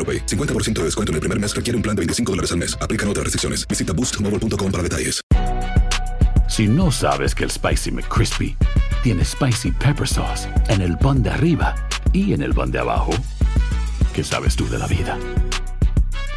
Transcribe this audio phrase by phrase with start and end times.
[0.00, 0.24] AroPay.
[0.24, 2.74] 50% de descuento en el primer mes requiere un plan de 25 dólares al mes.
[2.80, 3.68] Aplican otras restricciones.
[3.68, 5.20] Visita boostmobile.com para detalles.
[6.48, 8.56] Si no sabes que el Spicy McCrispy
[9.04, 11.74] tiene Spicy Pepper Sauce en el pan de arriba
[12.12, 13.12] y en el pan de abajo,
[14.12, 15.16] ¿qué sabes tú de la vida?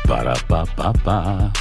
[0.08, 1.52] Para, pa, pa, pa.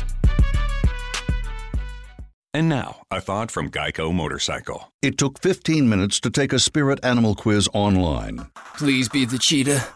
[2.55, 4.93] And now, a thought from Geico Motorcycle.
[5.01, 9.87] It took 15 minutes to take a spirit animal quiz online Please be the cheetah.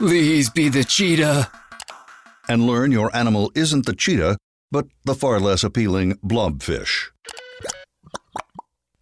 [0.00, 1.50] Please be the cheetah.
[2.48, 4.36] and learn your animal isn't the cheetah,
[4.72, 7.10] but the far less appealing blobfish.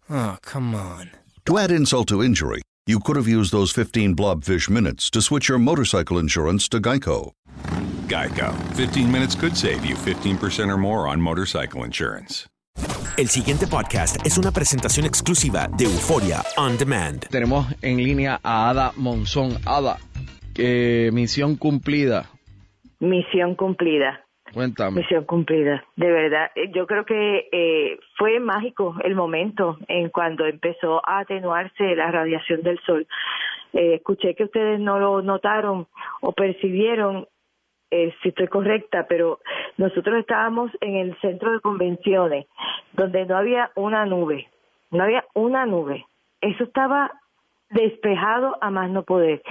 [0.09, 1.11] Oh, come on.
[1.45, 5.47] To add insult to injury, you could have used those 15 blobfish minutes to switch
[5.47, 7.31] your motorcycle insurance to Geico.
[8.07, 8.53] Geico.
[8.75, 12.45] 15 minutes could save you 15% or more on motorcycle insurance.
[13.17, 17.27] El siguiente podcast es una presentación exclusiva de Euforia On Demand.
[17.29, 19.59] Tenemos en línea a Ada Monzón.
[19.65, 19.99] Ada,
[20.59, 22.29] eh, misión cumplida.
[22.99, 24.25] Misión cumplida.
[24.53, 25.01] Cuéntame.
[25.01, 26.51] Misión cumplida, de verdad.
[26.55, 32.11] Eh, Yo creo que eh, fue mágico el momento en cuando empezó a atenuarse la
[32.11, 33.07] radiación del sol.
[33.73, 35.87] Eh, escuché que ustedes no lo notaron
[36.21, 37.27] o percibieron,
[37.91, 39.39] eh, si estoy correcta, pero
[39.77, 42.47] nosotros estábamos en el centro de convenciones,
[42.93, 44.47] donde no había una nube,
[44.91, 46.05] no había una nube.
[46.41, 47.11] Eso estaba
[47.69, 49.43] despejado a más no poder.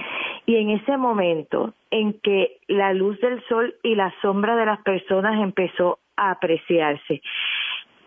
[0.49, 4.81] Y en ese momento en que la luz del sol y la sombra de las
[4.81, 7.21] personas empezó a apreciarse,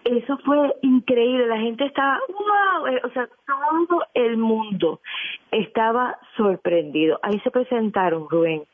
[0.03, 1.47] eso fue increíble.
[1.47, 5.01] La gente estaba, wow, Eh, o sea, todo el mundo
[5.53, 7.21] estaba sorprendido.
[7.23, 8.65] Ahí se presentaron, Rubén,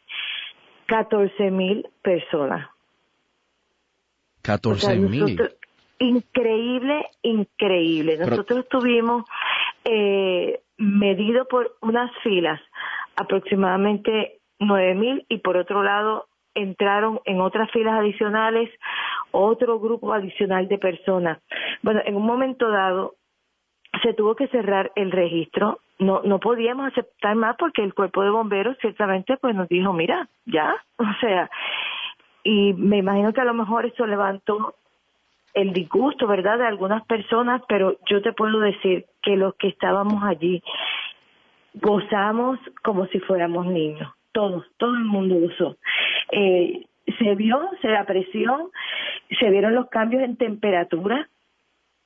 [0.86, 2.70] 14 mil personas.
[4.40, 5.38] 14 O sea, mil.
[5.98, 8.14] Increíble, increíble.
[8.16, 9.24] Pero- Nosotros estuvimos
[9.84, 12.60] eh, medido por unas filas
[13.20, 18.70] aproximadamente nueve mil y por otro lado entraron en otras filas adicionales
[19.30, 21.38] otro grupo adicional de personas.
[21.82, 23.14] Bueno, en un momento dado
[24.02, 25.80] se tuvo que cerrar el registro.
[25.98, 30.28] No, no podíamos aceptar más porque el cuerpo de bomberos ciertamente pues nos dijo, mira,
[30.46, 31.50] ya, o sea,
[32.44, 34.74] y me imagino que a lo mejor eso levantó
[35.54, 40.22] el disgusto, ¿verdad?, de algunas personas, pero yo te puedo decir que los que estábamos
[40.22, 40.62] allí
[41.74, 45.76] gozamos como si fuéramos niños, todos, todo el mundo gozó.
[46.32, 46.86] Eh,
[47.18, 48.70] se vio, se apreció,
[49.38, 51.28] se vieron los cambios en temperatura.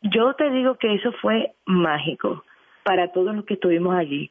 [0.02, 2.44] Yo te digo que eso fue mágico
[2.84, 4.30] para todos los que estuvimos allí.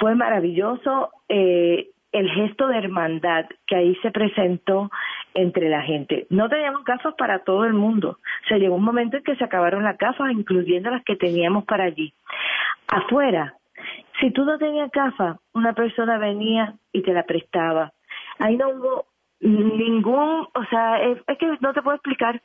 [0.00, 4.90] Fue maravilloso eh, el gesto de hermandad que ahí se presentó
[5.34, 6.26] entre la gente.
[6.30, 8.18] No teníamos gafas para todo el mundo.
[8.44, 11.64] O sea, llegó un momento en que se acabaron las gafas, incluyendo las que teníamos
[11.64, 12.12] para allí.
[12.88, 13.54] Afuera,
[14.20, 17.92] si tú no tenías gafas, una persona venía y te la prestaba.
[18.38, 19.06] Ahí no hubo
[19.40, 22.40] ningún, o sea, es, que no te puedo explicar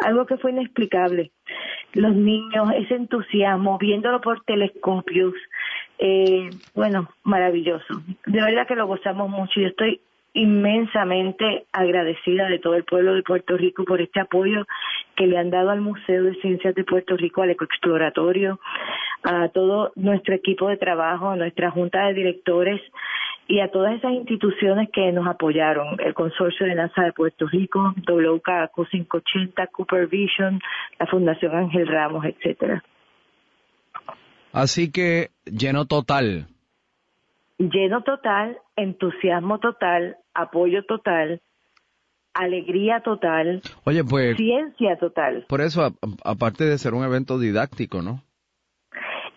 [0.00, 1.30] algo que fue inexplicable.
[1.92, 5.34] Los niños, ese entusiasmo, viéndolo por telescopios,
[5.98, 8.02] eh, bueno, maravilloso.
[8.26, 9.60] De verdad que lo gozamos mucho.
[9.60, 10.00] Yo estoy
[10.32, 14.66] inmensamente agradecida de todo el pueblo de Puerto Rico por este apoyo
[15.14, 18.58] que le han dado al Museo de Ciencias de Puerto Rico, al Ecoexploratorio,
[19.24, 22.80] a todo nuestro equipo de trabajo, a nuestra junta de directores
[23.48, 27.94] y a todas esas instituciones que nos apoyaron, el Consorcio de NASA de Puerto Rico,
[28.06, 30.60] WKQ 580, Cooper Vision,
[30.98, 32.84] la Fundación Ángel Ramos, etcétera.
[34.52, 36.46] Así que lleno total.
[37.58, 41.40] Lleno total, entusiasmo total, apoyo total
[42.34, 45.46] alegría total, Oye, pues ciencia total.
[45.48, 45.94] por eso,
[46.24, 48.22] aparte de ser un evento didáctico, ¿no?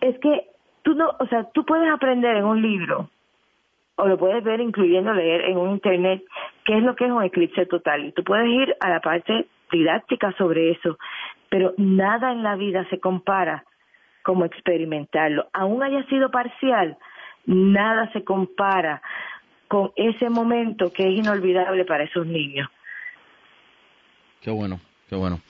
[0.00, 0.50] Es que
[0.82, 3.10] tú no, o sea, tú puedes aprender en un libro
[3.96, 6.22] o lo puedes ver incluyendo leer en un internet
[6.64, 9.46] qué es lo que es un eclipse total y tú puedes ir a la parte
[9.72, 10.98] didáctica sobre eso,
[11.48, 13.64] pero nada en la vida se compara
[14.22, 16.96] como experimentarlo, aún haya sido parcial,
[17.46, 19.02] nada se compara
[19.66, 22.68] con ese momento que es inolvidable para esos niños.
[24.40, 25.40] Qué bueno, qué bueno.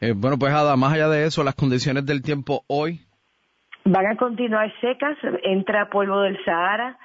[0.00, 3.00] Eh, bueno, pues Ada, más allá de eso, las condiciones del tiempo hoy,
[3.84, 6.98] Van a continuar secas, entra polvo del Sahara.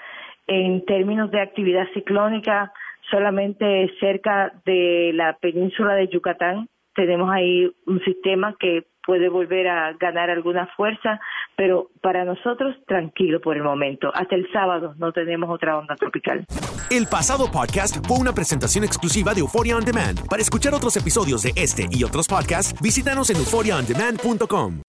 [0.48, 2.74] En términos de actividad ciclónica,
[3.12, 6.68] solamente cerca de la península de Yucatán
[7.00, 11.20] tenemos ahí un sistema que puede volver a ganar alguna fuerza,
[11.56, 14.12] pero para nosotros tranquilo por el momento.
[14.14, 16.44] Hasta el sábado no tenemos otra onda tropical.
[16.92, 20.28] El pasado podcast fue una presentación exclusiva de Euphoria On Demand.
[20.30, 24.89] Para escuchar otros episodios de este y otros podcasts, visítanos en euphoriaondemand.com.